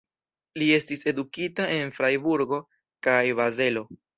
[0.61, 2.61] Li estis edukita en Frajburgo
[3.09, 3.89] kaj Bazelo.